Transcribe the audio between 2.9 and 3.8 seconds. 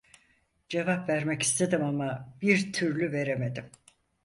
veremedim.